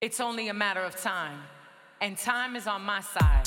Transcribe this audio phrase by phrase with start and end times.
[0.00, 1.38] It's only a matter of time,
[2.00, 3.39] and time is on my side.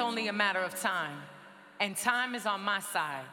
[0.00, 1.18] Only a matter of time,
[1.78, 3.26] and time is on my side.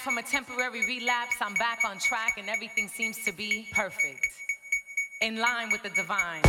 [0.00, 4.26] From a temporary relapse, I'm back on track and everything seems to be perfect.
[5.22, 6.42] In line with the divine.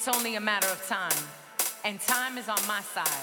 [0.00, 1.12] It's only a matter of time,
[1.84, 3.19] and time is on my side.